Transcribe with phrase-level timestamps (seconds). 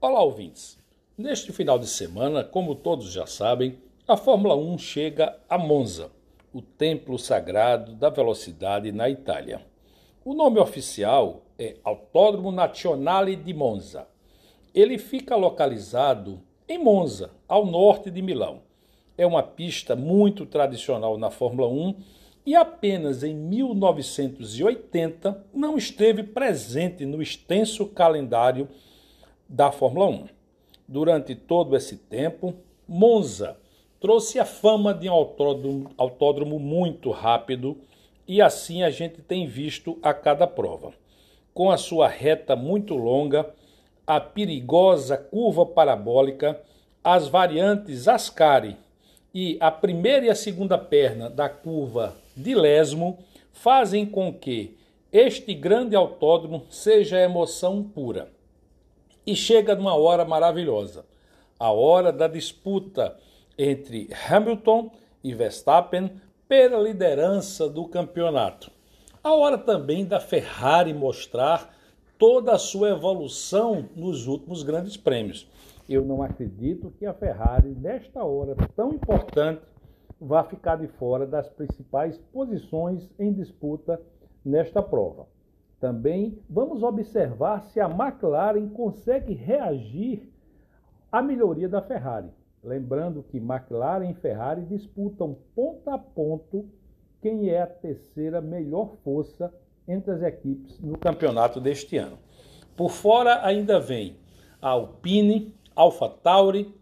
[0.00, 0.78] Olá, ouvintes.
[1.16, 6.12] Neste final de semana, como todos já sabem, a Fórmula 1 chega a Monza,
[6.52, 9.60] o templo sagrado da velocidade na Itália.
[10.24, 14.06] O nome oficial é Autódromo Nazionale di Monza.
[14.72, 18.60] Ele fica localizado em Monza, ao norte de Milão.
[19.16, 21.96] É uma pista muito tradicional na Fórmula 1
[22.46, 28.68] e apenas em 1980 não esteve presente no extenso calendário
[29.48, 30.26] da Fórmula 1.
[30.86, 32.54] Durante todo esse tempo,
[32.86, 33.56] Monza
[34.00, 37.78] trouxe a fama de um autódromo, autódromo muito rápido
[38.26, 40.92] e assim a gente tem visto a cada prova.
[41.54, 43.52] Com a sua reta muito longa,
[44.06, 46.60] a perigosa curva parabólica,
[47.02, 48.76] as variantes Ascari
[49.34, 53.18] e a primeira e a segunda perna da curva de Lesmo
[53.52, 54.76] fazem com que
[55.10, 58.37] este grande autódromo seja emoção pura.
[59.28, 61.04] E chega numa hora maravilhosa,
[61.60, 63.14] a hora da disputa
[63.58, 64.90] entre Hamilton
[65.22, 68.70] e Verstappen pela liderança do campeonato.
[69.22, 71.76] A hora também da Ferrari mostrar
[72.16, 75.46] toda a sua evolução nos últimos grandes prêmios.
[75.86, 79.60] Eu não acredito que a Ferrari, nesta hora tão importante,
[80.18, 84.00] vá ficar de fora das principais posições em disputa
[84.42, 85.26] nesta prova.
[85.80, 90.28] Também vamos observar se a McLaren consegue reagir
[91.10, 92.30] à melhoria da Ferrari.
[92.62, 96.68] Lembrando que McLaren e Ferrari disputam ponto a ponto
[97.22, 99.52] quem é a terceira melhor força
[99.86, 102.18] entre as equipes no campeonato deste ano.
[102.76, 104.16] Por fora ainda vem
[104.60, 106.74] a Alpine, Alpha Tauri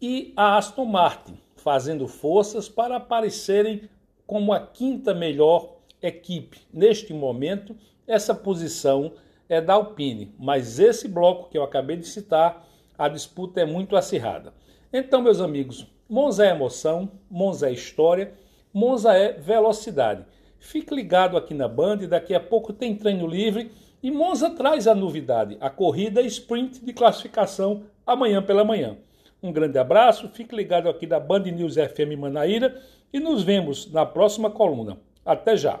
[0.00, 3.88] e a Aston Martin, fazendo forças para aparecerem
[4.26, 6.58] como a quinta melhor equipe.
[6.72, 9.12] Neste momento, essa posição
[9.48, 12.66] é da Alpine, mas esse bloco que eu acabei de citar,
[12.98, 14.52] a disputa é muito acirrada.
[14.92, 18.34] Então, meus amigos, Monza é emoção, Monza é história,
[18.72, 20.24] Monza é velocidade.
[20.58, 23.70] Fique ligado aqui na Band, daqui a pouco tem treino livre
[24.02, 28.96] e Monza traz a novidade, a corrida sprint de classificação amanhã pela manhã.
[29.42, 32.80] Um grande abraço, fique ligado aqui da Band News FM Manaíra
[33.12, 34.98] e nos vemos na próxima coluna.
[35.24, 35.80] Até já!